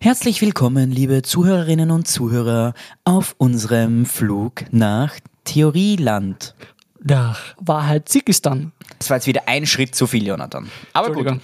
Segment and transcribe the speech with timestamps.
[0.00, 6.54] Herzlich willkommen, liebe Zuhörerinnen und Zuhörer, auf unserem Flug nach Theorieland.
[7.02, 8.72] Nach Wahrheit Sikistan.
[8.98, 10.70] Das war jetzt wieder ein Schritt zu viel, Jonathan.
[10.92, 11.40] Aber gut.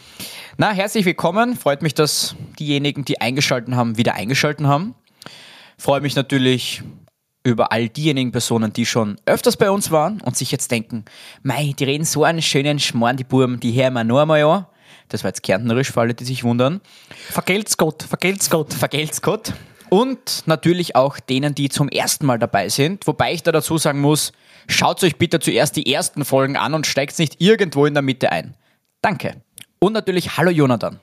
[0.58, 1.56] Na, herzlich willkommen.
[1.56, 4.94] Freut mich, dass diejenigen, die eingeschalten haben, wieder eingeschalten haben.
[5.78, 6.82] Freue mich natürlich
[7.42, 11.04] über all diejenigen Personen, die schon öfters bei uns waren und sich jetzt denken,
[11.42, 14.66] mei, die reden so einen schönen Schmarrn, die Buben, die hören wir nur einmal an.
[15.10, 16.80] Das war jetzt kärntnerisch für alle, die sich wundern.
[17.30, 18.72] Vergelt's Gott, vergelt's Gott.
[18.72, 19.52] Vergelt's Gott.
[19.90, 23.06] Und natürlich auch denen, die zum ersten Mal dabei sind.
[23.08, 24.32] Wobei ich da dazu sagen muss,
[24.68, 28.30] schaut euch bitte zuerst die ersten Folgen an und steigt nicht irgendwo in der Mitte
[28.30, 28.54] ein.
[29.02, 29.42] Danke.
[29.80, 31.00] Und natürlich Hallo Jonathan.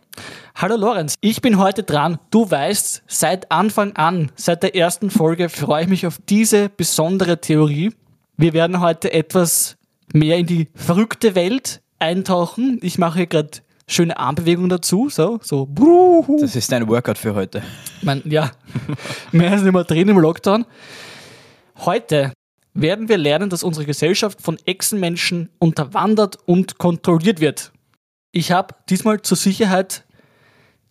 [0.56, 2.18] Hallo Lorenz, ich bin heute dran.
[2.32, 7.42] Du weißt, seit Anfang an, seit der ersten Folge freue ich mich auf diese besondere
[7.42, 7.92] Theorie.
[8.38, 9.78] Wir werden heute etwas
[10.14, 12.80] mehr in die verrückte Welt eintauchen.
[12.82, 15.66] Ich mache hier gerade schöne Armbewegungen dazu, so, so.
[15.66, 16.40] bruhu.
[16.41, 17.64] Das ist dein Workout für heute.
[18.02, 18.52] mein, ja,
[19.32, 20.66] mehr nicht mehr drin im Lockdown.
[21.78, 22.34] Heute
[22.73, 27.72] werden wir lernen, dass unsere Gesellschaft von Echsenmenschen unterwandert und kontrolliert wird.
[28.31, 30.03] Ich habe diesmal zur Sicherheit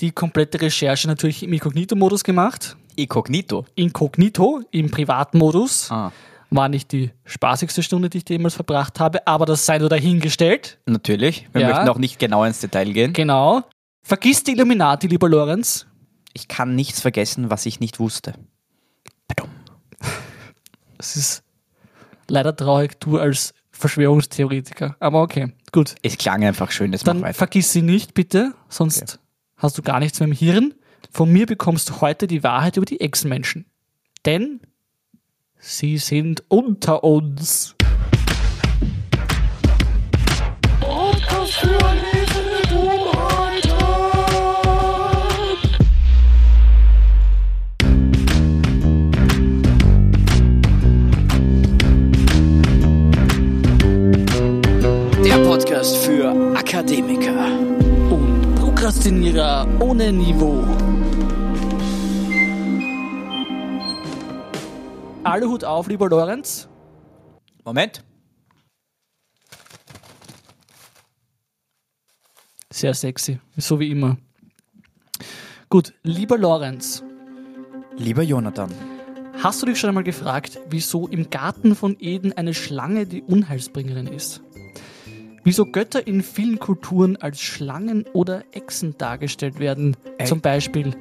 [0.00, 2.76] die komplette Recherche natürlich im Inkognito-Modus gemacht.
[2.96, 3.66] Inkognito.
[3.74, 5.90] Inkognito im Privatmodus.
[5.90, 6.12] Ah.
[6.50, 10.78] War nicht die spaßigste Stunde, die ich jemals verbracht habe, aber das sei nur dahingestellt.
[10.86, 11.48] Natürlich.
[11.52, 11.68] Wir Ja.
[11.68, 13.12] möchten auch nicht genau ins Detail gehen.
[13.12, 13.62] Genau.
[14.02, 15.86] Vergiss die Illuminati, lieber Lorenz.
[16.32, 18.34] Ich kann nichts vergessen, was ich nicht wusste.
[19.28, 19.50] Badum.
[20.98, 21.42] Es ist
[22.28, 24.96] leider traurig, du als Verschwörungstheoretiker.
[25.00, 25.94] Aber okay, gut.
[26.02, 29.18] Es klang einfach schön, jetzt Dann vergiss sie nicht, bitte, sonst
[29.56, 30.74] hast du gar nichts mehr im Hirn.
[31.10, 33.66] Von mir bekommst du heute die Wahrheit über die Echsenmenschen.
[34.24, 34.60] Denn
[35.66, 37.74] sie sind unter uns.
[55.24, 57.58] Der Podcast für Akademiker.
[58.10, 60.64] Und Prokrastinierer ohne Niveau.
[65.26, 66.68] Alle Hut auf, lieber Lorenz.
[67.64, 68.04] Moment.
[72.72, 74.18] Sehr sexy, so wie immer.
[75.68, 77.02] Gut, lieber Lorenz,
[77.96, 78.70] Lieber Jonathan.
[79.42, 84.06] hast du dich schon einmal gefragt, wieso im Garten von Eden eine Schlange die Unheilsbringerin
[84.06, 84.42] ist?
[85.42, 89.96] Wieso Götter in vielen Kulturen als Schlangen oder Echsen dargestellt werden?
[90.18, 90.26] Ey.
[90.26, 90.94] Zum Beispiel.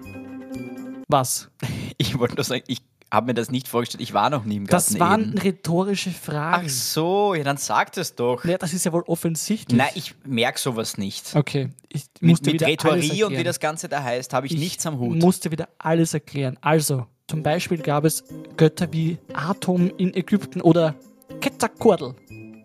[1.07, 1.49] Was?
[1.97, 2.81] Ich wollte nur sagen, ich
[3.15, 4.01] habe mir das nicht vorgestellt.
[4.01, 5.37] Ich war noch nie im Garten Das waren Eden.
[5.39, 6.63] rhetorische Fragen.
[6.65, 8.45] Ach so, ja, dann sag es doch.
[8.45, 9.77] Ja, das ist ja wohl offensichtlich.
[9.77, 11.35] Nein, ich merke sowas nicht.
[11.35, 14.45] Okay, ich Mit, musste mit wieder alles Rhetorie und wie das Ganze da heißt, habe
[14.47, 15.17] ich, nichts am Hut.
[15.17, 16.57] musste wieder alles erklären.
[16.61, 18.23] Also, zum Beispiel gab es
[18.57, 20.93] Götter wie Atom in Ägypten oder
[21.41, 22.13] Quetzalcoatl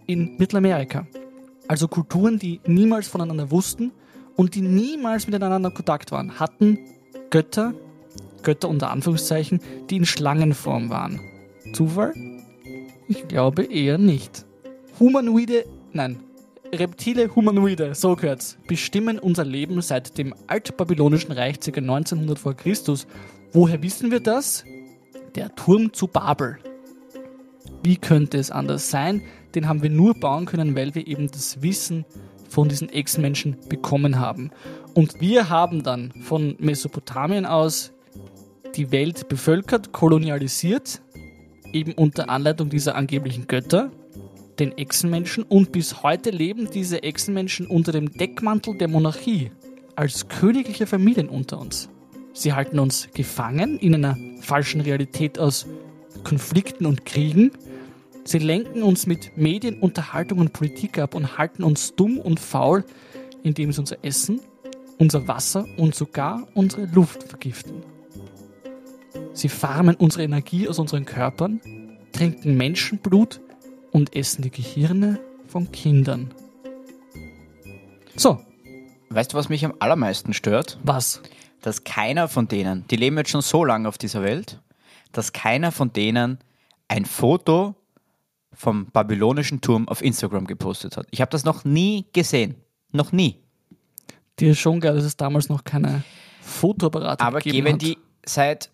[0.07, 1.07] in Mittelamerika.
[1.69, 3.93] Also Kulturen, die niemals voneinander wussten
[4.37, 6.79] und die niemals miteinander in Kontakt waren, hatten
[7.31, 7.73] Götter,
[8.43, 11.21] Götter unter Anführungszeichen, die in Schlangenform waren.
[11.73, 12.15] Zufall?
[13.09, 14.45] Ich glaube eher nicht.
[14.99, 16.21] Humanoide, nein,
[16.73, 21.73] Reptile Humanoide, so gehört's, bestimmen unser Leben seit dem altbabylonischen Reich ca.
[21.73, 23.09] 1900 vor Christus.
[23.53, 24.65] Woher wissen wir das?
[25.35, 26.59] Der Turm zu Babel.
[27.83, 29.23] Wie könnte es anders sein?
[29.55, 32.05] Den haben wir nur bauen können, weil wir eben das Wissen
[32.49, 34.51] von diesen Echsenmenschen bekommen haben.
[34.95, 37.93] Und wir haben dann von Mesopotamien aus
[38.77, 41.01] die Welt bevölkert, kolonialisiert,
[41.73, 43.91] eben unter Anleitung dieser angeblichen Götter
[44.61, 49.51] den Echsenmenschen und bis heute leben diese Echsenmenschen unter dem Deckmantel der Monarchie
[49.97, 51.89] als königliche Familien unter uns.
[52.35, 55.67] Sie halten uns gefangen in einer falschen Realität aus
[56.25, 57.53] Konflikten und Kriegen.
[58.25, 62.85] Sie lenken uns mit Medien, Unterhaltung und Politik ab und halten uns dumm und faul,
[63.43, 64.41] indem sie unser Essen,
[64.99, 67.90] unser Wasser und sogar unsere Luft vergiften.
[69.33, 71.61] Sie farmen unsere Energie aus unseren Körpern,
[72.13, 73.41] trinken Menschenblut
[73.93, 76.31] und essen die Gehirne von Kindern.
[78.17, 78.39] So,
[79.13, 80.79] Weißt du, was mich am allermeisten stört?
[80.85, 81.21] was?
[81.63, 84.61] Dass keiner von denen, die leben jetzt schon so lange auf dieser Welt,
[85.13, 86.39] dass keiner von denen
[86.89, 87.75] ein Foto
[88.53, 91.07] vom babylonischen Turm auf Instagram gepostet hat.
[91.11, 92.55] Ich habe das noch nie gesehen.
[92.93, 93.37] Noch nie.
[94.39, 96.03] Dir ist schon geil, dass es damals noch keine
[96.41, 97.83] Fotoapparate Aber gegeben geh, wenn hat.
[97.83, 98.71] die seit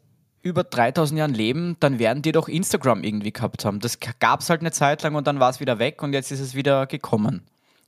[0.47, 3.81] über 3000 Jahren leben, dann werden die doch Instagram irgendwie gehabt haben.
[3.81, 6.31] Das gab es halt eine Zeit lang und dann war es wieder weg und jetzt
[6.31, 7.43] ist es wieder gekommen.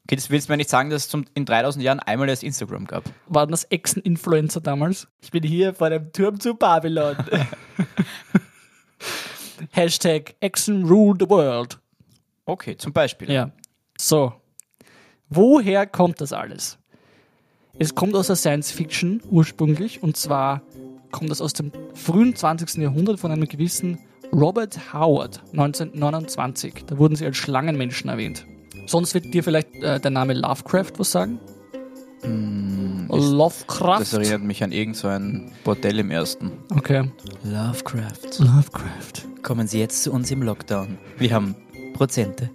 [0.05, 2.43] Okay, das willst du mir nicht sagen, dass es zum, in 3000 Jahren einmal erst
[2.43, 3.05] Instagram gab.
[3.26, 5.06] Waren das Echsen-Influencer damals?
[5.20, 7.16] Ich bin hier vor dem Turm zu Babylon.
[9.72, 11.78] Hashtag Echsen rule the world.
[12.46, 13.31] Okay, zum Beispiel.
[13.31, 13.50] Ja.
[13.99, 14.32] So.
[15.28, 16.78] Woher kommt das alles?
[17.78, 20.62] Es kommt aus der Science Fiction ursprünglich und zwar
[21.10, 22.82] kommt das aus dem frühen 20.
[22.82, 23.99] Jahrhundert von einem gewissen
[24.32, 26.84] Robert Howard 1929.
[26.87, 28.46] Da wurden sie als Schlangenmenschen erwähnt.
[28.87, 31.40] Sonst wird dir vielleicht äh, der Name Lovecraft was sagen?
[33.10, 34.00] Lovecraft.
[34.00, 36.52] Das erinnert mich an irgend so ein Bordell im ersten.
[36.70, 37.11] Okay.
[37.44, 38.38] Lovecraft.
[38.38, 39.43] Lovecraft.
[39.43, 40.99] Kommen Sie jetzt zu uns im Lockdown.
[41.16, 41.54] Wir haben
[41.94, 42.50] Prozente.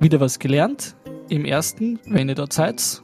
[0.00, 0.96] Wieder was gelernt.
[1.28, 3.02] Im ersten, wenn ihr dort seid,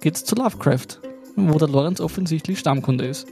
[0.00, 1.00] geht's zu Lovecraft,
[1.38, 3.26] wo der Lorenz offensichtlich Stammkunde ist.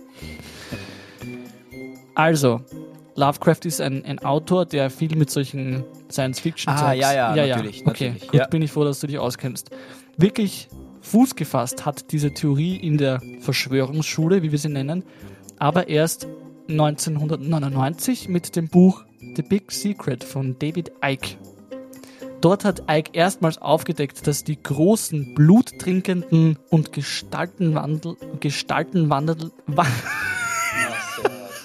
[2.14, 2.60] Also,
[3.16, 8.08] Lovecraft ist ein, ein Autor, der viel mit solchen Science-Fiction Ah, ja, ja, natürlich, Okay,
[8.10, 8.46] natürlich, gut, ja.
[8.46, 9.70] bin ich froh, dass du dich auskennst.
[10.16, 10.68] Wirklich
[11.00, 15.04] Fuß gefasst hat diese Theorie in der Verschwörungsschule, wie wir sie nennen,
[15.58, 16.26] aber erst
[16.68, 19.04] 1999 mit dem Buch
[19.36, 21.36] The Big Secret von David Icke.
[22.40, 29.86] Dort hat Icke erstmals aufgedeckt, dass die großen, bluttrinkenden und Gestaltenwandel, Gestaltenwandel, wa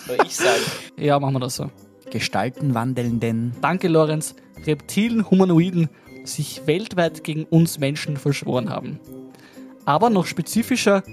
[0.08, 0.62] Soll ich sagen?
[0.98, 1.70] ja, machen wir das so.
[2.10, 3.54] Gestaltenwandelnden.
[3.62, 4.36] Danke, Lorenz,
[4.66, 5.90] reptilen Humanoiden
[6.24, 9.00] sich weltweit gegen uns Menschen verschworen haben.
[9.86, 11.04] Aber noch spezifischer,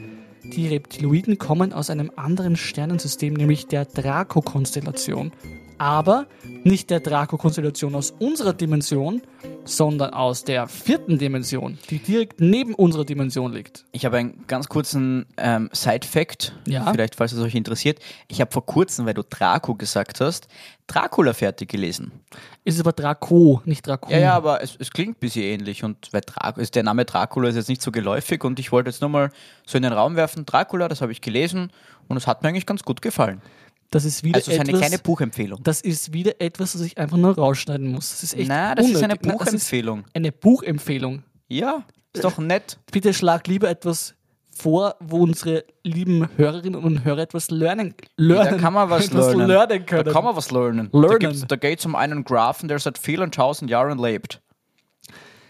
[0.44, 5.32] die Reptiloiden kommen aus einem anderen Sternensystem, nämlich der Draco-Konstellation.
[5.78, 6.26] Aber
[6.64, 9.22] nicht der Draco-Konstellation aus unserer Dimension,
[9.64, 13.84] sondern aus der vierten Dimension, die direkt neben unserer Dimension liegt.
[13.92, 16.90] Ich habe einen ganz kurzen ähm, Side-Fact, Ja.
[16.90, 18.00] vielleicht falls es euch interessiert.
[18.28, 20.48] Ich habe vor kurzem, weil du Draco gesagt hast,
[20.88, 22.12] Dracula fertig gelesen.
[22.64, 24.10] Ist aber Draco, nicht Draco.
[24.10, 27.04] Ja, ja, aber es, es klingt ein bisschen ähnlich und weil Drac ist, der Name
[27.04, 29.30] Dracula ist jetzt nicht so geläufig und ich wollte jetzt nochmal
[29.66, 31.70] so in den Raum werfen, Dracula, das habe ich gelesen
[32.08, 33.42] und es hat mir eigentlich ganz gut gefallen.
[33.90, 35.62] Das ist wieder Also ist eine etwas, kleine Buchempfehlung.
[35.62, 38.10] Das ist wieder etwas, was ich einfach nur rausschneiden muss.
[38.10, 39.22] Das ist echt Na, das ist eine unnötig.
[39.22, 40.04] Das ist Buchempfehlung.
[40.14, 41.22] eine Buchempfehlung.
[41.48, 42.78] Ja, ist doch nett.
[42.92, 44.14] Bitte schlag lieber etwas
[44.50, 49.46] vor, wo unsere lieben Hörerinnen und Hörer etwas lernen, lernen Da kann man was lernen.
[49.46, 50.04] lernen können.
[50.04, 50.90] Da kann man was lernen.
[50.92, 51.40] Lernen.
[51.40, 54.42] Da, da geht es um einen Graphen, der seit vielen tausend Jahren lebt.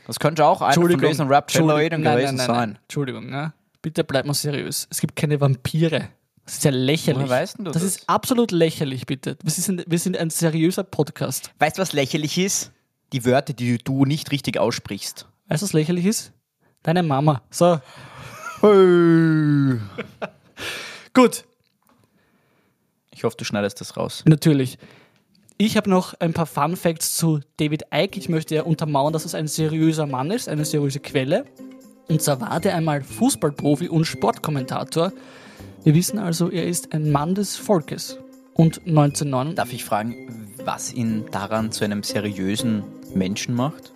[0.06, 2.68] Das könnte auch einer von diesen Rap-Celloiden Entschuldigung, nein, gewesen nein, nein, sein.
[2.70, 2.78] nein.
[2.82, 3.52] Entschuldigung, ne?
[3.82, 4.86] bitte bleib mal seriös.
[4.90, 6.08] Es gibt keine Vampire.
[6.48, 7.28] Das ist ja lächerlich.
[7.28, 7.82] Woher weißt du das, das?
[7.82, 9.36] ist absolut lächerlich, bitte.
[9.42, 11.50] Wir sind, wir sind ein seriöser Podcast.
[11.58, 12.72] Weißt du, was lächerlich ist?
[13.12, 15.26] Die Wörter, die du nicht richtig aussprichst.
[15.48, 16.32] Weißt du, was lächerlich ist?
[16.82, 17.42] Deine Mama.
[17.50, 17.78] So,
[21.12, 21.44] gut.
[23.10, 24.22] Ich hoffe, du schneidest das raus.
[24.24, 24.78] Natürlich.
[25.58, 28.18] Ich habe noch ein paar Fun Facts zu David Icke.
[28.18, 31.44] Ich möchte ja untermauern, dass es ein seriöser Mann ist, eine seriöse Quelle.
[32.08, 35.12] Und zwar war der einmal Fußballprofi und Sportkommentator.
[35.84, 38.18] Wir wissen also, er ist ein Mann des Volkes.
[38.54, 42.82] Und 1909, Darf ich fragen, was ihn daran zu einem seriösen
[43.14, 43.92] Menschen macht?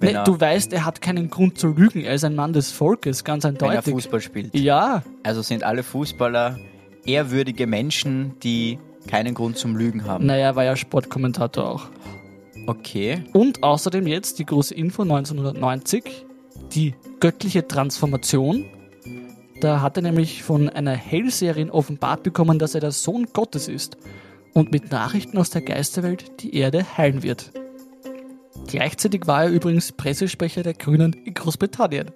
[0.00, 2.02] Nee, du weißt, er hat keinen Grund zu lügen.
[2.02, 3.94] Er ist ein Mann des Volkes, ganz wenn er eindeutig.
[3.94, 4.54] Fußball spielt.
[4.54, 6.58] Ja, Also sind alle Fußballer
[7.06, 10.26] ehrwürdige Menschen, die keinen Grund zum Lügen haben.
[10.26, 11.88] naja, er war ja Sportkommentator auch.
[12.66, 13.24] Okay.
[13.32, 16.26] Und außerdem jetzt die große Info 1990,
[16.74, 18.64] die göttliche Transformation.
[19.64, 23.96] Da hat er nämlich von einer Hellseherin offenbart bekommen, dass er der Sohn Gottes ist
[24.52, 27.50] und mit Nachrichten aus der Geisterwelt die Erde heilen wird.
[28.66, 32.10] Gleichzeitig war er übrigens Pressesprecher der Grünen in Großbritannien.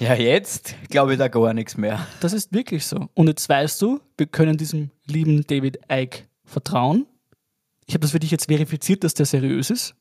[0.00, 2.04] Ja, jetzt glaube ich da gar nichts mehr.
[2.18, 3.08] Das ist wirklich so.
[3.14, 7.06] Und jetzt weißt du, wir können diesem lieben David Icke vertrauen.
[7.86, 9.94] Ich habe das für dich jetzt verifiziert, dass der seriös ist.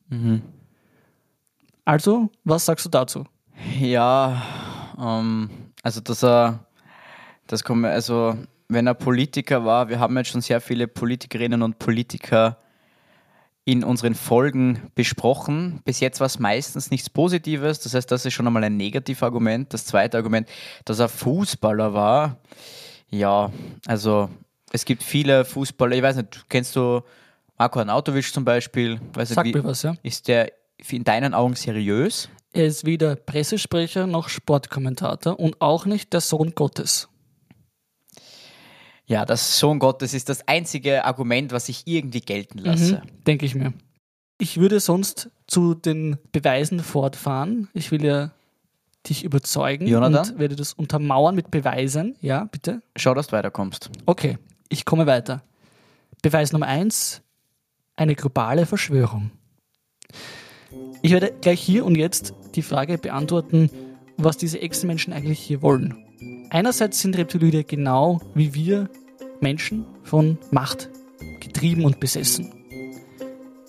[1.85, 3.25] Also, was sagst du dazu?
[3.79, 4.41] Ja,
[4.99, 5.49] ähm,
[5.81, 6.65] also dass er,
[7.47, 8.37] das kommt also
[8.69, 12.57] wenn er Politiker war, wir haben jetzt schon sehr viele Politikerinnen und Politiker
[13.65, 15.81] in unseren Folgen besprochen.
[15.85, 19.73] Bis jetzt war es meistens nichts Positives, das heißt, das ist schon einmal ein Negativargument.
[19.73, 20.49] Das zweite Argument,
[20.85, 22.37] dass er Fußballer war,
[23.09, 23.51] ja,
[23.85, 24.29] also
[24.71, 27.01] es gibt viele Fußballer, ich weiß nicht, kennst du
[27.57, 28.99] Marco Arnautovic zum Beispiel?
[29.13, 29.95] Weiß nicht, Sag wie, mir was, ja.
[30.01, 30.51] Ist der
[30.89, 32.27] in deinen Augen seriös?
[32.53, 37.09] Er ist weder Pressesprecher noch Sportkommentator und auch nicht der Sohn Gottes.
[39.05, 43.01] Ja, das Sohn Gottes ist das einzige Argument, was ich irgendwie gelten lasse.
[43.03, 43.73] Mhm, Denke ich mir.
[44.37, 47.69] Ich würde sonst zu den Beweisen fortfahren.
[47.73, 48.31] Ich will ja
[49.07, 50.33] dich überzeugen Jonathan?
[50.33, 52.15] und werde das untermauern mit Beweisen.
[52.21, 52.81] Ja, bitte.
[52.95, 53.89] Schau, dass du weiterkommst.
[54.05, 54.37] Okay,
[54.69, 55.43] ich komme weiter.
[56.21, 57.21] Beweis Nummer eins:
[57.95, 59.31] eine globale Verschwörung.
[61.05, 63.69] Ich werde gleich hier und jetzt die Frage beantworten,
[64.15, 65.97] was diese Echsenmenschen eigentlich hier wollen.
[66.49, 68.89] Einerseits sind Reptiloide genau wie wir
[69.41, 70.89] Menschen von Macht
[71.41, 72.53] getrieben und besessen.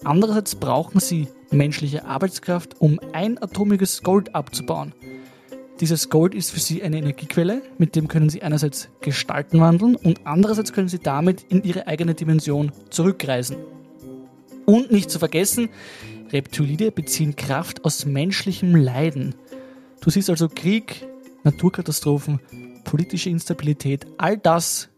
[0.05, 4.95] Andererseits brauchen sie menschliche Arbeitskraft, um einatomiges Gold abzubauen.
[5.81, 10.21] Dieses Gold ist für sie eine Energiequelle, mit dem können sie einerseits Gestalten wandeln und
[10.23, 13.57] andererseits können sie damit in ihre eigene Dimension zurückreisen.
[14.67, 15.69] Und nicht zu vergessen,
[16.31, 19.35] Reptilide beziehen Kraft aus menschlichem Leiden.
[20.01, 21.07] Du siehst also Krieg,
[21.45, 22.41] Naturkatastrophen,
[22.85, 24.89] politische Instabilität, all das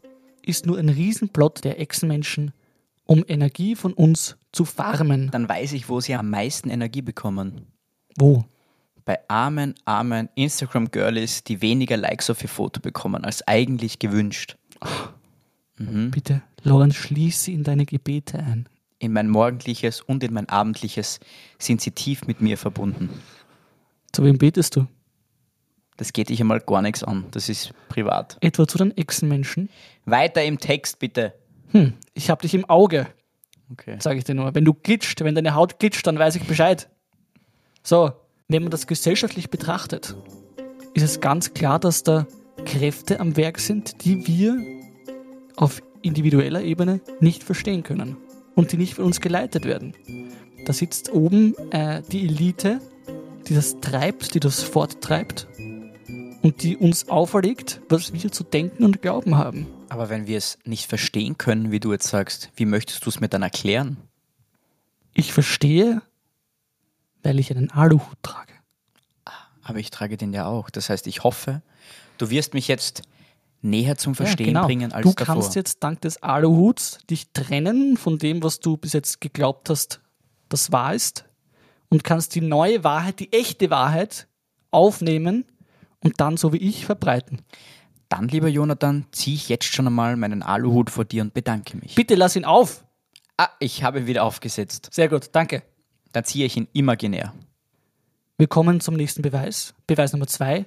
[0.42, 2.52] ist nur ein Riesenplot der Echsenmenschen,
[3.04, 5.30] um Energie von uns zu farmen.
[5.30, 7.66] Dann weiß ich, wo sie am meisten Energie bekommen.
[8.16, 8.44] Wo?
[9.04, 14.56] Bei armen, armen Instagram-Girlies, die weniger Likes auf ihr Foto bekommen, als eigentlich gewünscht.
[15.78, 18.68] Bitte, Lorenz, schließ sie in deine Gebete ein.
[18.98, 21.20] In mein morgendliches und in mein abendliches
[21.58, 23.10] sind sie tief mit mir verbunden.
[24.12, 24.86] Zu wem betest du?
[25.98, 27.26] Das geht dich einmal gar nichts an.
[27.30, 28.38] Das ist privat.
[28.40, 29.68] Etwa zu den Echsenmenschen?
[30.04, 31.34] Weiter im Text, bitte.
[31.72, 33.06] Hm, ich hab dich im Auge,
[33.72, 33.96] Okay.
[33.98, 34.54] sage ich dir nur.
[34.54, 36.88] Wenn du glitscht, wenn deine Haut glitscht, dann weiß ich Bescheid.
[37.82, 38.12] So,
[38.48, 40.14] wenn man das gesellschaftlich betrachtet,
[40.94, 42.26] ist es ganz klar, dass da
[42.64, 44.56] Kräfte am Werk sind, die wir
[45.56, 48.16] auf individueller Ebene nicht verstehen können
[48.56, 49.94] und die nicht von uns geleitet werden.
[50.64, 52.80] Da sitzt oben äh, die Elite,
[53.46, 55.46] die das treibt, die das forttreibt
[56.42, 59.68] und die uns auferlegt, was wir zu denken und glauben haben.
[59.88, 63.20] Aber wenn wir es nicht verstehen können, wie du jetzt sagst, wie möchtest du es
[63.20, 63.98] mir dann erklären?
[65.14, 66.02] Ich verstehe,
[67.22, 68.52] weil ich einen Aluhut trage.
[69.62, 70.70] Aber ich trage den ja auch.
[70.70, 71.62] Das heißt, ich hoffe,
[72.18, 73.02] du wirst mich jetzt
[73.62, 74.66] näher zum Verstehen Ja, genau.
[74.66, 75.34] bringen als du davor.
[75.34, 80.00] kannst jetzt dank des Aluhuts dich trennen von dem, was du bis jetzt geglaubt hast,
[80.48, 81.24] das wahr ist
[81.88, 84.28] und kannst die neue Wahrheit, die echte Wahrheit
[84.70, 85.44] aufnehmen
[86.00, 87.42] und dann so wie ich verbreiten.
[88.08, 91.96] Dann, lieber Jonathan, ziehe ich jetzt schon einmal meinen Aluhut vor dir und bedanke mich.
[91.96, 92.84] Bitte lass ihn auf.
[93.36, 94.88] Ah, ich habe ihn wieder aufgesetzt.
[94.92, 95.62] Sehr gut, danke.
[96.12, 97.34] Dann ziehe ich ihn imaginär.
[98.38, 99.74] Wir kommen zum nächsten Beweis.
[99.88, 100.66] Beweis Nummer zwei.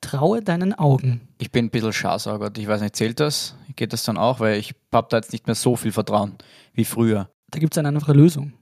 [0.00, 1.28] Traue deinen Augen.
[1.38, 2.50] Ich bin ein bisschen Scharsauger.
[2.56, 3.54] Ich weiß nicht, zählt das?
[3.76, 4.40] Geht das dann auch?
[4.40, 6.36] Weil ich habe da jetzt nicht mehr so viel Vertrauen
[6.72, 7.30] wie früher.
[7.50, 8.52] Da gibt es eine einfache Lösung.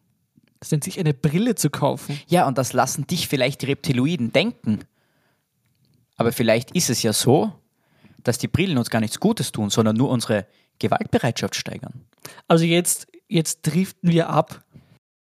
[0.61, 2.19] Das nennt sich eine Brille zu kaufen.
[2.27, 4.81] Ja, und das lassen dich vielleicht die Reptiloiden denken.
[6.17, 7.53] Aber vielleicht ist es ja so,
[8.25, 10.47] dass die Brillen uns gar nichts Gutes tun, sondern nur unsere
[10.81, 12.05] Gewaltbereitschaft steigern.
[12.49, 14.65] Also jetzt, jetzt driften wir ab.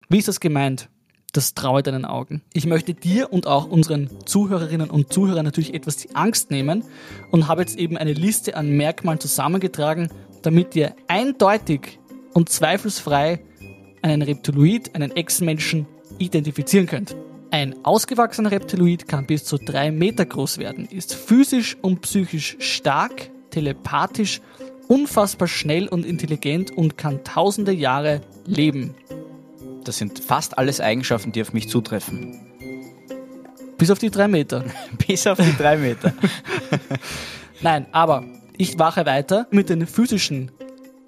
[0.09, 0.89] Wie ist das gemeint?
[1.35, 2.41] Das traue deinen Augen.
[2.53, 6.85] Ich möchte dir und auch unseren Zuhörerinnen und Zuhörern natürlich etwas die Angst nehmen
[7.29, 10.07] und habe jetzt eben eine Liste an Merkmalen zusammengetragen,
[10.43, 11.99] damit ihr eindeutig
[12.33, 13.41] und zweifelsfrei
[14.01, 15.87] einen Reptiloid, einen Echsenmenschen
[16.19, 17.17] identifizieren könnt.
[17.51, 23.29] Ein ausgewachsener Reptiloid kann bis zu drei Meter groß werden, ist physisch und psychisch stark,
[23.49, 24.39] telepathisch,
[24.87, 28.95] unfassbar schnell und intelligent und kann tausende Jahre leben.
[29.85, 32.39] Das sind fast alles Eigenschaften, die auf mich zutreffen.
[33.77, 34.65] Bis auf die drei Meter.
[35.07, 36.13] Bis auf die drei Meter.
[37.61, 38.23] Nein, aber
[38.57, 40.51] ich wache weiter mit den physischen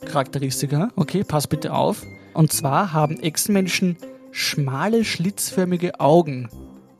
[0.05, 0.89] Charakteristika.
[0.95, 2.03] Okay, pass bitte auf.
[2.33, 3.97] Und zwar haben Echsenmenschen
[4.31, 6.49] schmale, schlitzförmige Augen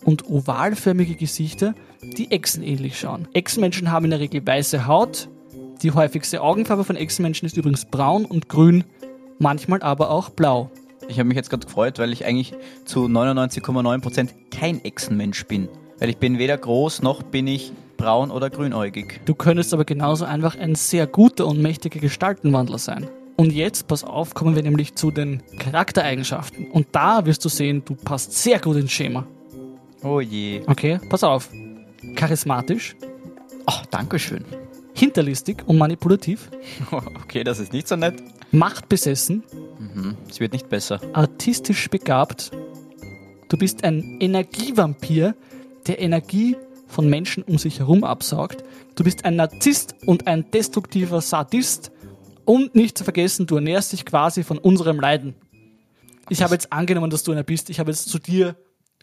[0.03, 3.27] und ovalförmige Gesichter, die echsenähnlich schauen.
[3.33, 5.29] Echsenmenschen haben in der Regel weiße Haut.
[5.83, 8.83] Die häufigste Augenfarbe von Echsenmenschen ist übrigens braun und grün,
[9.37, 10.71] manchmal aber auch blau.
[11.07, 12.53] Ich habe mich jetzt gerade gefreut, weil ich eigentlich
[12.85, 15.69] zu 99,9% kein Echsenmensch bin.
[15.99, 19.21] Weil ich bin weder groß noch bin ich braun oder grünäugig.
[19.25, 23.07] Du könntest aber genauso einfach ein sehr guter und mächtiger Gestaltenwandler sein.
[23.35, 26.71] Und jetzt, pass auf, kommen wir nämlich zu den Charaktereigenschaften.
[26.71, 29.25] Und da wirst du sehen, du passt sehr gut ins Schema.
[30.03, 30.61] Oh je.
[30.67, 31.49] Okay, pass auf.
[32.15, 32.95] Charismatisch,
[33.65, 34.45] Ach, Dankeschön.
[34.93, 36.49] hinterlistig und manipulativ,
[37.23, 38.15] Okay, das ist nicht so nett.
[38.57, 39.43] Machtbesessen,
[40.29, 40.99] Es wird nicht besser.
[41.13, 42.51] artistisch begabt.
[43.49, 45.35] Du bist ein Energievampir,
[45.87, 48.63] der Energie von Menschen um sich herum absaugt.
[48.95, 51.91] Du bist ein Narzisst und ein destruktiver Sadist.
[52.45, 55.35] Und nicht zu vergessen, du ernährst dich quasi von unserem Leiden.
[56.29, 57.69] Ich habe jetzt angenommen, dass du einer bist.
[57.69, 58.55] Ich habe jetzt zu dir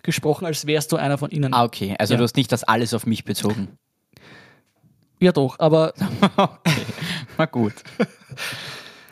[0.03, 1.53] gesprochen, als wärst du einer von ihnen.
[1.55, 1.95] Ah, okay.
[1.99, 2.19] Also Ja.
[2.19, 3.69] du hast nicht das alles auf mich bezogen.
[5.21, 5.95] Ja doch, aber
[7.39, 7.73] Na gut.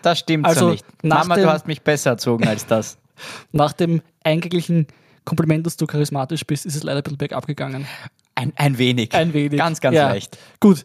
[0.02, 0.84] Das stimmt Also, so nicht.
[1.02, 2.98] Mama, dem- du hast mich besser erzogen als das.
[3.52, 4.86] nach dem eingänglichen
[5.24, 7.86] Kompliment, dass du charismatisch bist, ist es leider ein bisschen bergab gegangen.
[8.34, 9.14] Ein, ein wenig.
[9.14, 9.58] Ein wenig.
[9.58, 10.08] Ganz, ganz ja.
[10.08, 10.38] leicht.
[10.60, 10.82] Gut.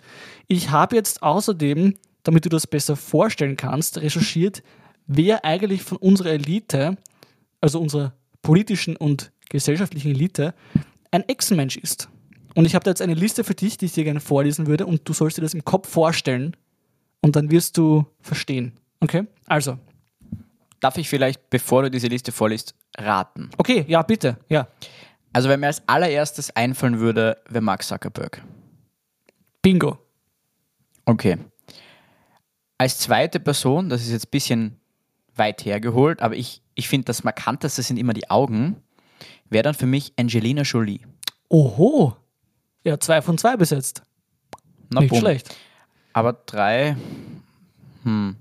[0.48, 4.64] Ich habe jetzt außerdem, damit du das besser vorstellen kannst, recherchiert,
[5.08, 6.98] wer eigentlich von unserer Elite,
[7.62, 10.54] also unserer politischen und gesellschaftlichen Elite
[11.12, 12.10] ein Echsenmensch ist.
[12.54, 14.86] Und ich habe da jetzt eine Liste für dich, die ich dir gerne vorlesen würde
[14.86, 16.56] und du sollst dir das im Kopf vorstellen
[17.22, 18.74] und dann wirst du verstehen.
[19.00, 19.25] Okay?
[19.48, 19.77] Also,
[20.80, 23.50] Darf ich vielleicht, bevor du diese Liste vorliest, raten?
[23.58, 24.68] okay, ja, bitte, ja.
[25.34, 28.44] Also, wenn mir als allererstes einfallen würde, wäre Mark Zuckerberg.
[29.62, 29.98] Bingo.
[31.06, 31.38] Okay.
[32.77, 34.80] Als zweite Person, das ist jetzt ein bisschen
[35.36, 38.75] weit hergeholt, aber ich, ich finde, das Markanteste sind immer die Augen,
[39.50, 41.01] wäre dann für mich Angelina Jolie.
[41.50, 42.16] Oho.
[42.84, 44.04] Ja, zwei von zwei besetzt.
[44.92, 45.20] Na, Nicht bumm.
[45.20, 45.56] schlecht.
[46.13, 46.96] Aber drei,
[48.04, 48.36] hm.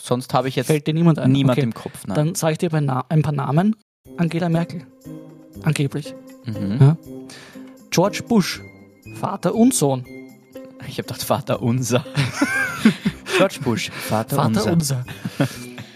[0.00, 1.32] Sonst habe ich jetzt Fällt dir niemand ein?
[1.32, 1.64] niemand Okay.
[1.66, 2.06] im Kopf.
[2.06, 2.14] Nein.
[2.16, 3.76] Dann sage ich dir ein paar Namen.
[4.16, 4.86] Angela Merkel.
[5.62, 6.14] Angeblich.
[6.44, 6.76] Mhm.
[6.80, 6.96] Ja.
[7.90, 8.60] George Bush.
[9.14, 10.04] Vater und Sohn.
[10.86, 12.04] Ich habe gedacht, Vater unser.
[13.36, 14.72] George Bush, Vater, Vater unser.
[14.72, 15.04] unser.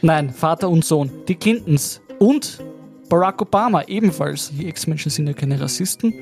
[0.03, 1.11] Nein, Vater und Sohn.
[1.29, 2.01] Die Clintons.
[2.19, 2.61] Und
[3.09, 4.51] Barack Obama ebenfalls.
[4.51, 6.13] Die Ex-Menschen sind ja keine Rassisten.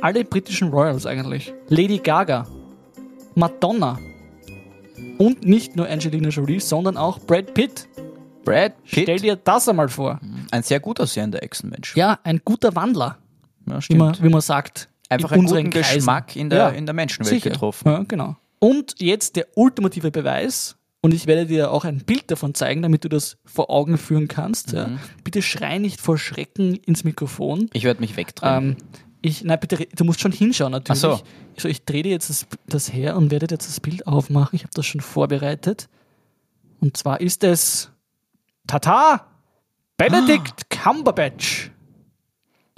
[0.00, 1.52] Alle britischen Royals eigentlich.
[1.68, 2.46] Lady Gaga.
[3.34, 3.98] Madonna.
[5.20, 7.88] Und nicht nur Angelina Jolie, sondern auch Brad Pitt.
[8.42, 10.18] Brad Pitt, Stell dir das einmal vor.
[10.50, 11.94] ein sehr gut aussehender Echsenmensch.
[11.94, 13.18] Ja, ein guter Wandler,
[13.66, 13.98] Ja, wie stimmt.
[13.98, 14.88] man, wie man sagt.
[15.10, 15.96] Einfach in einen guten Kreisen.
[15.96, 17.50] Geschmack in der, Ja, in der Menschenwelt sicher.
[17.50, 17.86] getroffen.
[17.88, 18.36] Ja, genau.
[18.60, 20.76] Und jetzt der ultimative Beweis.
[21.02, 24.26] Und ich werde dir auch ein Bild davon zeigen, damit du das vor Augen führen
[24.28, 24.72] kannst.
[24.72, 24.86] Ja.
[24.86, 24.98] Mhm.
[25.24, 27.68] Bitte schrei nicht vor Schrecken ins Mikrofon.
[27.74, 28.70] Ich werde mich wegdrehen.
[28.70, 28.76] Ähm,
[29.22, 31.04] ich, nein, bitte, du musst schon hinschauen natürlich.
[31.04, 31.22] Ach so.
[31.56, 34.56] Also ich drehe dir jetzt das, das her und werde dir jetzt das Bild aufmachen.
[34.56, 35.88] Ich habe das schon vorbereitet.
[36.80, 37.90] Und zwar ist es
[38.66, 39.26] Tata
[39.96, 41.70] Benedict Cumberbatch.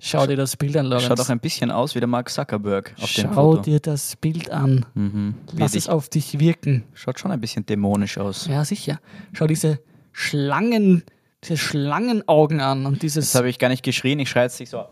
[0.05, 1.07] Schau dir das Bild an, Lorenz.
[1.07, 3.63] Schaut auch ein bisschen aus wie der Mark Zuckerberg auf dem Schau Foto.
[3.63, 4.85] dir das Bild an.
[4.95, 5.37] Mhm.
[5.57, 6.83] Lass es auf dich wirken.
[6.93, 8.49] Schaut schon ein bisschen dämonisch aus.
[8.49, 8.99] Ja, sicher.
[9.33, 9.79] Schau diese
[10.11, 11.05] Schlangen,
[11.45, 13.27] diese Schlangenaugen an und dieses.
[13.27, 14.87] Jetzt habe ich gar nicht geschrien, ich schreie jetzt nicht so.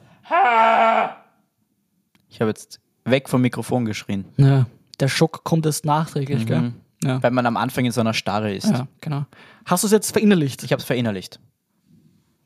[2.31, 4.67] Ich habe jetzt weg vom Mikrofon geschrien, Ja,
[4.99, 6.73] der Schock kommt erst nachträglich, gell?
[7.03, 7.23] Ja.
[7.23, 8.67] weil man am Anfang in so einer Starre ist.
[8.71, 9.25] ja, genau.
[9.65, 10.63] Hast du es jetzt verinnerlicht?
[10.63, 11.41] Ich habe es verinnerlicht.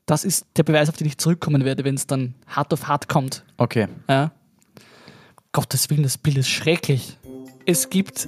[0.05, 3.09] Das ist der Beweis, auf den ich zurückkommen werde, wenn es dann hart auf hart
[3.09, 3.43] kommt.
[3.57, 3.87] Okay.
[4.07, 4.31] Ja.
[5.51, 7.17] Gottes Willen, das Bild ist schrecklich.
[7.65, 8.27] Es gibt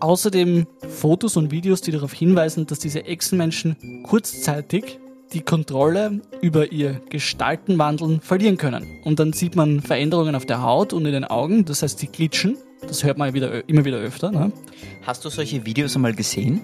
[0.00, 4.98] außerdem Fotos und Videos, die darauf hinweisen, dass diese Echsenmenschen kurzzeitig
[5.34, 8.86] die Kontrolle über ihr Gestaltenwandeln verlieren können.
[9.04, 12.06] Und dann sieht man Veränderungen auf der Haut und in den Augen, das heißt, sie
[12.06, 12.56] glitschen.
[12.86, 14.30] Das hört man wieder, immer wieder öfter.
[14.30, 14.52] Ne?
[15.02, 16.60] Hast du solche Videos einmal gesehen?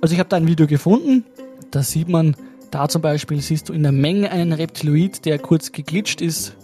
[0.00, 1.24] Also ich habe da ein Video gefunden,
[1.70, 2.36] da sieht man,
[2.70, 6.56] da zum Beispiel siehst du in der Menge einen Reptiloid, der kurz geglitscht ist.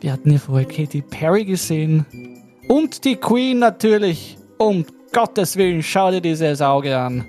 [0.00, 2.06] Wir hatten hier vorher Katy Perry gesehen.
[2.68, 4.38] Und die Queen natürlich.
[4.58, 7.26] Um Gottes Willen, schau dir dieses Auge an.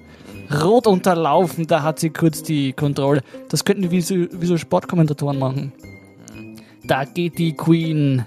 [0.64, 3.22] Rot unterlaufen, da hat sie kurz die Kontrolle.
[3.50, 5.74] Das könnten wie so, wie so Sportkommentatoren machen.
[6.84, 8.26] Da geht die Queen.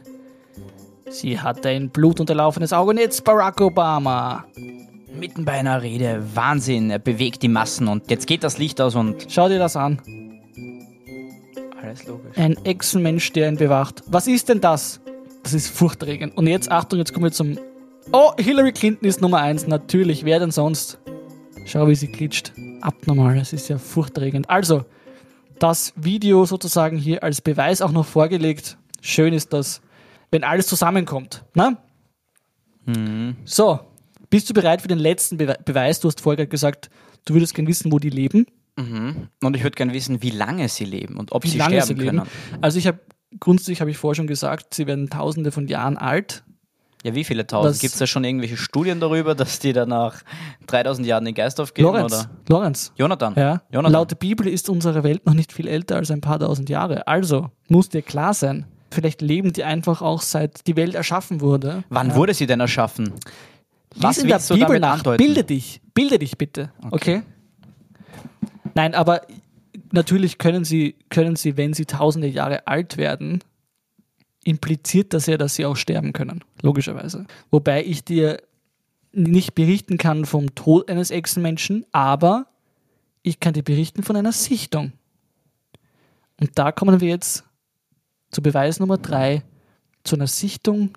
[1.11, 4.45] Sie hat ein blutunterlaufenes Auge und jetzt Barack Obama.
[5.19, 8.95] Mitten bei einer Rede, Wahnsinn, er bewegt die Massen und jetzt geht das Licht aus
[8.95, 10.01] und Schau dir das an.
[11.83, 12.37] alles logisch.
[12.37, 14.03] Ein Echsenmensch, der ihn bewacht.
[14.07, 15.01] Was ist denn das?
[15.43, 16.37] Das ist furchterregend.
[16.37, 17.59] Und jetzt, Achtung, jetzt kommen wir zum.
[18.13, 19.67] Oh, Hillary Clinton ist Nummer eins.
[19.67, 20.99] Natürlich, wer denn sonst?
[21.69, 22.53] Schau, wie sie glitscht.
[22.81, 24.49] Abnormal, das ist ja furchterregend.
[24.49, 24.87] Also,
[25.59, 28.79] das Video sozusagen hier als Beweis auch noch vorgelegt.
[29.03, 29.83] Schön ist das,
[30.31, 31.45] wenn alles zusammenkommt.
[31.55, 31.77] Ne?
[33.45, 33.81] So,
[34.31, 36.01] bist du bereit für den letzten Bewe Beweis?
[36.01, 36.89] Du hast vorher gesagt,
[37.27, 38.47] du würdest gerne wissen, wo die leben.
[38.77, 41.87] Und ich würde gerne wissen, wie lange sie leben und ob wie sie lange sterben
[41.87, 42.19] sie leben.
[42.19, 42.31] können.
[42.63, 43.01] Also ich habe
[43.41, 46.45] grundsätzlich habe ich vorher schon gesagt, sie werden tausende von Jahren alt.
[47.05, 47.75] Ja, wie viele tausend?
[47.75, 50.23] Was- Gibt es da schon irgendwelche Studien darüber, dass die dann nach
[50.67, 51.87] 3000 Jahren den Geist aufgeben?
[51.89, 52.31] Lorenz, Oder?
[52.49, 52.93] Lorenz.
[52.97, 53.35] Jonathan.
[53.37, 53.63] Ja.
[53.71, 53.93] Jonathan.
[53.93, 57.07] Laut der Bibel ist unsere Welt noch nicht viel älter als ein paar tausend Jahre.
[57.07, 61.85] Also muss dir klar sein, vielleicht leben die einfach auch seit die Welt erschaffen wurde.
[61.89, 63.13] Wann wurde sie denn erschaffen?
[63.95, 64.95] Lies in der Bibel nach.
[64.99, 65.25] andeuten?
[65.25, 65.81] Bilde dich.
[65.95, 66.73] Bilde dich bitte.
[66.91, 67.23] Okay.
[68.75, 69.23] Nein, aber
[69.93, 73.41] natürlich können sie, können sie, wenn sie tausende Jahre alt werden,
[74.49, 76.43] impliziert das ja, dass sie auch sterben können.
[76.63, 77.27] Logischerweise.
[77.51, 78.43] Wobei ich dir
[79.13, 82.47] nicht berichten kann vom Tod eines Echsenmenschen, aber
[83.23, 84.93] ich kann dir berichten von einer Sichtung.
[86.41, 87.45] Und da kommen wir jetzt
[88.31, 89.43] zu Beweis Nummer drei,
[90.05, 90.97] zu einer Sichtung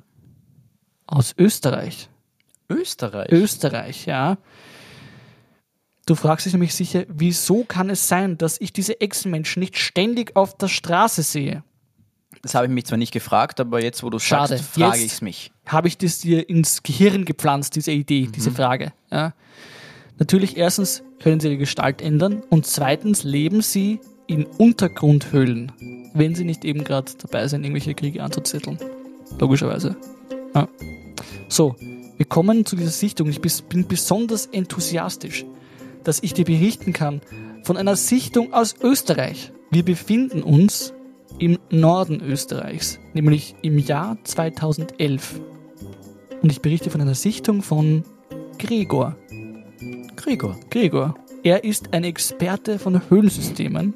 [1.06, 2.10] aus Österreich.
[2.70, 3.32] Österreich.
[3.32, 4.38] Österreich, ja.
[6.06, 10.36] Du fragst dich nämlich sicher, wieso kann es sein, dass ich diese Echsenmenschen nicht ständig
[10.38, 11.64] auf der Straße sehe?
[12.42, 14.58] Das habe ich mich zwar nicht gefragt, aber jetzt, wo du Schade.
[14.58, 15.52] sagst, frage ich es mich.
[15.66, 18.94] Habe ich das dir ins Gehirn gepflanzt, diese Idee, diese Frage?
[19.12, 19.34] Ja.
[20.18, 25.72] Natürlich, erstens können sie ihre Gestalt ändern und zweitens leben sie in Untergrundhöhlen,
[26.14, 28.78] wenn sie nicht eben gerade dabei sind, irgendwelche Kriege anzuzetteln.
[29.40, 29.96] Logischerweise.
[30.56, 30.68] Ja.
[31.48, 31.76] So,
[32.18, 33.30] wir kommen zu dieser Sichtung.
[33.30, 35.46] Ich bin besonders enthusiastisch,
[36.04, 37.22] dass ich dir berichten kann
[37.64, 39.52] von einer Sichtung aus Österreich.
[39.70, 40.94] Wir befinden uns
[41.40, 45.42] im Norden Österreichs, nämlich im Jahr 2011.
[46.42, 48.04] Und ich berichte von einer Sichtung von
[48.58, 49.16] Gregor.
[50.16, 50.56] Gregor.
[50.70, 51.16] Gregor.
[51.44, 53.94] Er ist ein Experte von Höhlensystemen.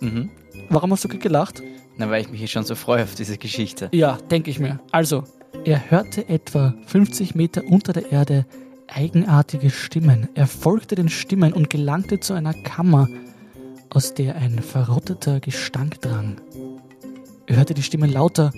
[0.00, 0.30] Mhm.
[0.70, 1.62] Warum hast du gelacht?
[1.96, 3.88] Na, weil ich mich hier schon so freue auf diese Geschichte.
[3.92, 4.80] Ja, denke ich mir.
[4.90, 5.24] Also,
[5.64, 8.46] er hörte etwa 50 Meter unter der Erde
[8.88, 10.28] eigenartige Stimmen.
[10.34, 13.08] Er folgte den Stimmen und gelangte zu einer Kammer,
[13.94, 16.40] aus der ein verrotteter Gestank drang.
[17.46, 18.52] Er hörte die Stimmen lauter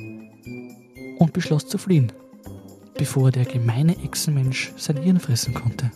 [1.18, 2.11] und beschloss zu fliehen,
[2.96, 5.90] bevor der gemeine Echsenmensch sein Hirn fressen konnte.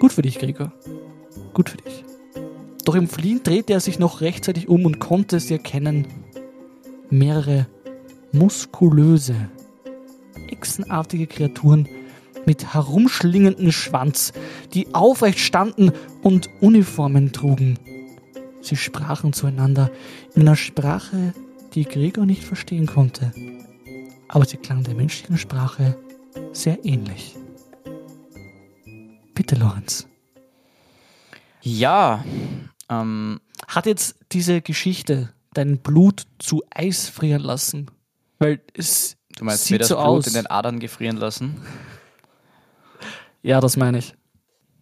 [0.00, 0.72] Gut für dich, Gregor.
[1.54, 2.04] Gut für dich.
[2.84, 6.06] Doch im Fliehen drehte er sich noch rechtzeitig um und konnte sie erkennen.
[7.10, 7.66] Mehrere
[8.32, 9.36] muskulöse,
[10.50, 11.88] echsenartige Kreaturen
[12.44, 14.32] mit herumschlingendem Schwanz,
[14.74, 17.78] die aufrecht standen und Uniformen trugen.
[18.66, 19.92] Sie sprachen zueinander
[20.34, 21.32] in einer Sprache,
[21.74, 23.32] die Gregor nicht verstehen konnte,
[24.26, 25.96] aber sie klang der menschlichen Sprache
[26.52, 27.36] sehr ähnlich.
[29.34, 30.08] Bitte, Lorenz.
[31.62, 32.24] Ja,
[32.88, 37.88] ähm, Hat jetzt diese Geschichte dein Blut zu Eis frieren lassen?
[38.40, 40.26] Weil es du meinst sieht mir das so Blut aus.
[40.26, 41.60] in den Adern gefrieren lassen?
[43.44, 44.16] Ja, das meine ich.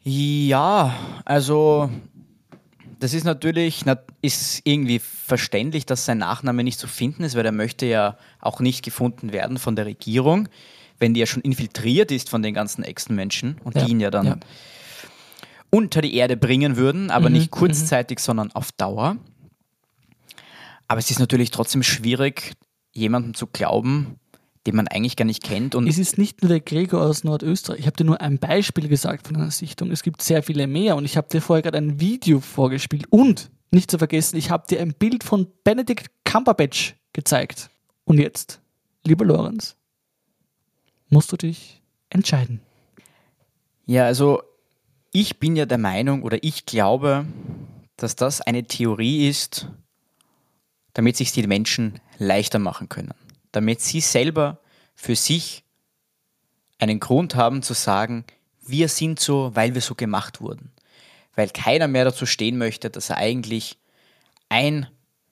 [0.05, 0.95] Ja,
[1.27, 1.91] also
[3.01, 7.45] das ist natürlich na- ist irgendwie verständlich, dass sein Nachname nicht zu finden ist, weil
[7.47, 10.49] er möchte ja auch nicht gefunden werden von der Regierung,
[10.99, 14.11] wenn die ja schon infiltriert ist von den ganzen Echsenmenschen und Ja, die ihn ja
[14.11, 14.37] dann ja.
[15.71, 19.17] unter die Erde bringen würden, aber Mhm, nicht kurzzeitig, sondern auf Dauer.
[20.87, 22.53] Aber es ist natürlich trotzdem schwierig,
[22.93, 24.19] jemandem zu glauben,
[24.67, 27.81] den man eigentlich gar nicht kennt und Es ist nicht nur der Gregor aus Nordösterreich.
[27.81, 29.91] Ich habe dir nur ein Beispiel gesagt von einer Sichtung.
[29.91, 33.07] Es gibt sehr viele mehr und ich habe dir vorher gerade ein Video vorgespielt.
[33.11, 37.69] Und, nicht zu vergessen, ich habe dir ein Bild von Benedict Cumberbatch gezeigt.
[38.05, 38.61] Und jetzt,
[39.05, 39.77] lieber Lorenz,
[41.09, 42.61] musst du dich entscheiden.
[43.87, 44.43] Ja, also
[45.13, 47.27] ich bin ja der Meinung oder ich glaube,
[47.97, 49.69] dass das eine Theorie ist,
[50.95, 53.15] damit sich die Menschen leichter machen können.
[53.55, 54.59] Damit sie selber
[54.97, 55.63] für sich
[56.79, 58.25] einen Grund haben zu sagen,
[58.67, 60.73] wir sind so, weil wir so gemacht wurden.
[61.37, 63.79] Weil keiner mehr dazu stehen möchte, dass er eigentlich
[64.49, 64.89] ein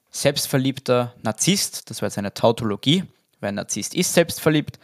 [0.09, 3.03] selbstverliebter Narzisst, das war jetzt eine Tautologie,
[3.41, 4.79] weil ein Narzisst ist selbstverliebt,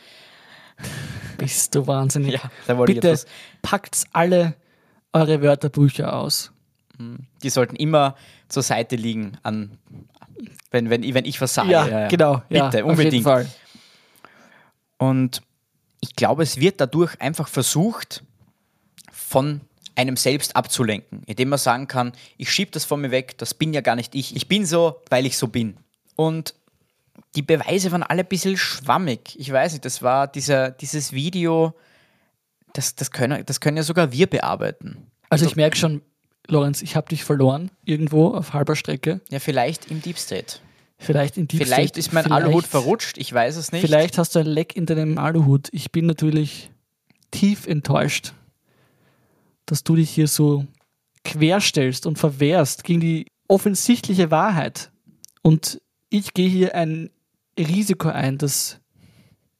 [1.37, 2.33] Bist du wahnsinnig.
[2.43, 3.25] Ja, da wollte ich Bitte etwas-
[3.61, 4.55] packt alle
[5.13, 6.51] eure Wörterbücher aus.
[7.43, 8.15] die sollten immer
[8.49, 9.77] zur Seite liegen, an,
[10.71, 11.69] wenn, wenn, wenn ich was sage.
[12.09, 12.41] genau.
[12.49, 13.47] Bitte, ja, Auf jeden unbedingt.
[14.97, 15.41] Und
[16.01, 18.23] ich glaube, es wird dadurch einfach versucht,
[19.11, 19.61] von
[19.95, 23.73] einem selbst abzulenken, indem man sagen kann, ich schiebe das von mir weg, das bin
[23.73, 24.35] ja gar nicht ich.
[24.35, 25.77] Ich bin so, weil ich so bin.
[26.15, 26.53] Und
[27.35, 29.35] die Beweise waren alle ein bisschen schwammig.
[29.37, 31.73] Ich weiß nicht, das war dieser, dieses Video,
[32.73, 35.07] das, das, können, das können ja sogar wir bearbeiten.
[35.29, 36.01] Also ich merke schon,
[36.49, 39.21] Lorenz, ich habe dich verloren irgendwo auf halber Strecke.
[39.29, 40.57] Ja, vielleicht im Deep State.
[40.97, 43.81] Vielleicht in Deep Vielleicht State, ist mein vielleicht- Aluhut verrutscht, ich weiß es nicht.
[43.81, 45.69] Vielleicht hast du ein Leck in deinem Aluhut.
[45.71, 46.71] Ich bin natürlich
[47.31, 48.33] tief enttäuscht,
[49.65, 50.65] dass du dich hier so
[51.23, 54.91] querstellst und verwehrst gegen die offensichtliche Wahrheit.
[55.41, 57.09] Und ich gehe hier ein
[57.57, 58.79] Risiko ein, das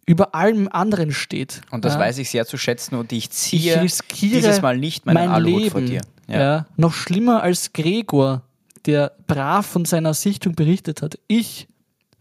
[0.06, 1.62] über allem anderen steht.
[1.72, 2.00] Und das ja.
[2.00, 5.30] weiß ich sehr zu schätzen und ich Ich ziehe riskiere dieses Mal nicht meinen mein
[5.30, 5.72] Aluhut Leben.
[5.72, 6.02] von dir.
[6.38, 6.66] Ja.
[6.78, 8.44] Noch schlimmer als Gregor,
[8.86, 11.20] der brav von seiner Sichtung berichtet hat.
[11.28, 11.68] Ich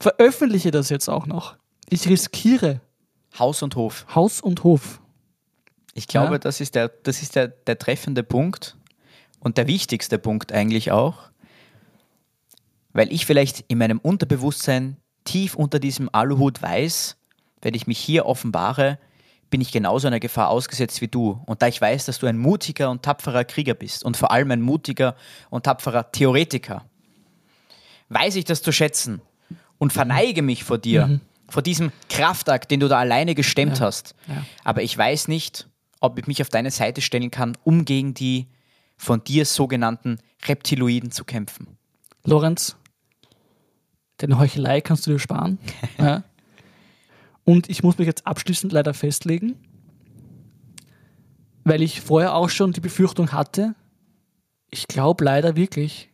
[0.00, 1.56] veröffentliche das jetzt auch noch.
[1.88, 2.80] Ich riskiere
[3.38, 4.06] Haus und Hof.
[4.14, 5.00] Haus und Hof.
[5.94, 6.38] Ich glaube, Ja.
[6.38, 8.76] das ist, der, das ist der, der treffende Punkt
[9.40, 11.30] und der wichtigste Punkt eigentlich auch,
[12.92, 17.16] weil ich vielleicht in meinem Unterbewusstsein tief unter diesem Aluhut weiß,
[17.62, 18.98] wenn ich mich hier offenbare,
[19.50, 21.40] bin ich genauso einer Gefahr ausgesetzt wie du.
[21.46, 24.50] Und da ich weiß, dass du ein mutiger und tapferer Krieger bist und vor allem
[24.50, 25.16] ein mutiger
[25.50, 26.84] und tapferer Theoretiker,
[28.08, 29.20] weiß ich das zu schätzen
[29.78, 34.14] und verneige mich vor dir, vor diesem Kraftakt, den du da alleine gestemmt hast.
[34.26, 34.44] Ja.
[34.64, 35.68] Aber ich weiß nicht,
[36.00, 38.48] ob ich mich auf deine Seite stellen kann, um gegen die
[38.96, 41.78] von dir sogenannten Reptiloiden zu kämpfen.
[42.24, 42.76] Lorenz,
[44.18, 45.58] deine Heuchelei kannst du dir sparen.
[45.98, 46.24] ja.
[47.48, 49.56] Und ich muss mich jetzt abschließend leider festlegen,
[51.64, 53.74] weil ich vorher auch schon die Befürchtung hatte,
[54.70, 56.10] ich glaube leider wirklich,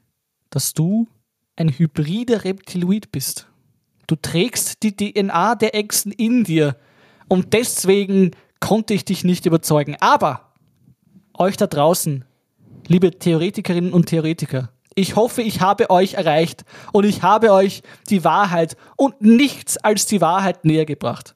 [0.51, 1.09] dass du
[1.57, 3.49] ein hybrider Reptiloid bist.
[4.07, 6.77] Du trägst die DNA der Echsen in dir
[7.27, 9.97] und deswegen konnte ich dich nicht überzeugen.
[9.99, 10.53] Aber
[11.37, 12.25] euch da draußen,
[12.87, 18.25] liebe Theoretikerinnen und Theoretiker, ich hoffe, ich habe euch erreicht und ich habe euch die
[18.25, 21.35] Wahrheit und nichts als die Wahrheit näher gebracht.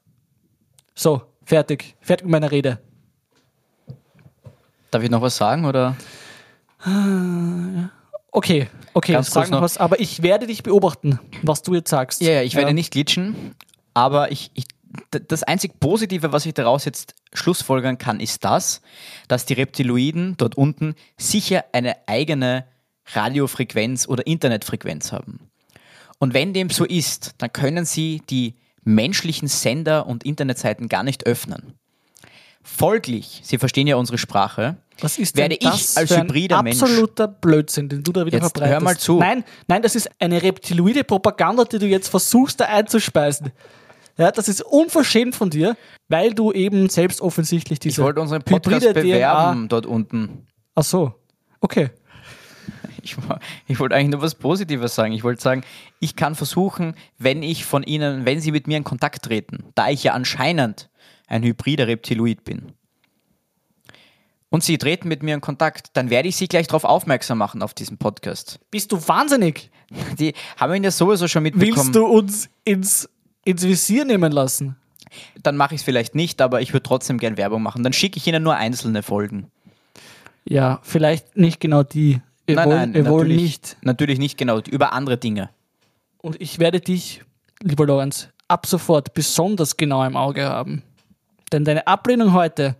[0.94, 1.96] So, fertig.
[2.00, 2.80] Fertig mit meiner Rede.
[4.90, 5.96] Darf ich noch was sagen oder?
[8.30, 12.20] Okay, okay, Ganz sag noch was, aber ich werde dich beobachten, was du jetzt sagst.
[12.20, 13.54] Ja, ja, ich werde nicht glitschen,
[13.94, 14.66] aber ich, ich,
[15.10, 18.80] das einzig Positive, was ich daraus jetzt schlussfolgern kann, ist das,
[19.26, 22.64] dass die Reptiloiden dort unten sicher eine eigene
[23.12, 25.40] Radiofrequenz oder Internetfrequenz haben.
[26.18, 31.26] Und wenn dem so ist, dann können sie die menschlichen Sender und Internetseiten gar nicht
[31.26, 31.74] öffnen.
[32.62, 36.62] Folglich, Sie verstehen ja unsere Sprache, Was ist werde denn ich als für ein hybrider
[36.62, 38.72] Mensch absoluter Blödsinn, den du da wieder Jetzt verbreitest.
[38.72, 39.18] hör mal zu.
[39.18, 43.52] Nein, nein, das ist eine reptiloide Propaganda, die du jetzt versuchst, da einzuspeisen.
[44.18, 45.76] Ja, das ist unverschämt von dir,
[46.08, 50.46] weil du eben selbst offensichtlich diese Ich wollte unseren Podcast hybride bewerben dort unten.
[50.74, 51.14] Ach so,
[51.60, 51.90] okay.
[53.02, 53.16] Ich,
[53.66, 55.12] ich wollte eigentlich nur was Positives sagen.
[55.12, 55.62] Ich wollte sagen,
[56.00, 59.88] ich kann versuchen, wenn ich von Ihnen, wenn Sie mit mir in Kontakt treten, da
[59.88, 60.90] ich ja anscheinend
[61.26, 62.72] ein hybrider Reptiloid bin,
[64.50, 67.62] und Sie treten mit mir in Kontakt, dann werde ich Sie gleich darauf aufmerksam machen
[67.62, 68.60] auf diesem Podcast.
[68.70, 69.70] Bist du wahnsinnig?
[70.18, 71.76] Die haben ihn ja sowieso schon mitbekommen.
[71.76, 73.08] Willst du uns ins,
[73.44, 74.76] ins Visier nehmen lassen?
[75.42, 77.82] Dann mache ich es vielleicht nicht, aber ich würde trotzdem gern Werbung machen.
[77.82, 79.50] Dann schicke ich Ihnen nur einzelne Folgen.
[80.44, 82.20] Ja, vielleicht nicht genau die.
[82.48, 83.76] Wir nein, wollen, nein, natürlich nicht.
[83.82, 85.50] Natürlich nicht genau, über andere Dinge.
[86.16, 87.22] Und ich werde dich,
[87.62, 90.82] lieber Lorenz, ab sofort besonders genau im Auge haben.
[91.52, 92.74] Denn deine Ablehnung heute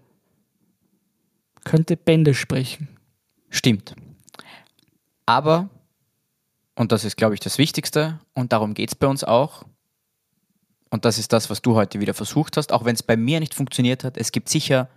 [1.65, 2.89] könnte Bände sprechen.
[3.51, 3.95] Stimmt.
[5.27, 5.69] Aber,
[6.75, 9.65] und das ist, glaube ich, das Wichtigste, und darum geht es bei uns auch,
[10.89, 13.39] und das ist das, was du heute wieder versucht hast, auch wenn es bei mir
[13.41, 14.89] nicht funktioniert hat, es gibt sicher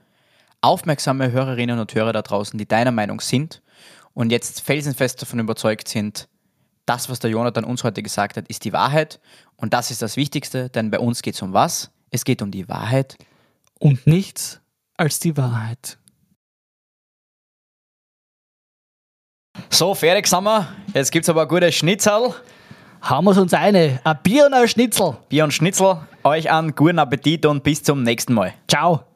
[0.62, 3.62] aufmerksame Hörerinnen und Hörer da draußen, die deiner Meinung sind
[4.14, 6.28] und jetzt felsenfest davon überzeugt sind,
[6.86, 9.20] das, was der Jonathan uns heute gesagt hat, ist die Wahrheit.
[9.56, 11.92] Und das ist das Wichtigste, denn bei uns geht es um was?
[12.10, 13.18] Es geht um die Wahrheit.
[13.80, 14.60] Und nichts
[14.98, 15.98] als die Wahrheit.
[19.70, 20.68] So, fertig sind wir.
[20.94, 22.34] Jetzt gibt es aber ein gutes Schnitzel.
[23.02, 24.00] Haben wir uns eine.
[24.04, 25.18] Ein Bier und ein Schnitzel.
[25.30, 25.98] Bier und Schnitzel.
[26.24, 28.54] Euch einen guten Appetit und bis zum nächsten Mal.
[28.68, 29.11] Ciao.